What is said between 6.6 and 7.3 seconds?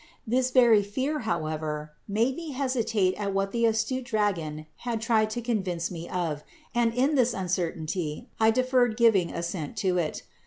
and in